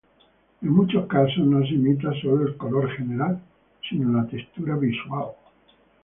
En 0.63 0.69
muchos 0.69 1.05
casos 1.05 1.45
no 1.45 1.61
se 1.61 1.75
imita 1.75 2.09
sólo 2.23 2.47
el 2.47 2.57
color 2.57 2.89
general 2.93 3.39
sino 3.87 4.11
la 4.19 4.25
textura 4.27 4.75
visual. 4.75 5.27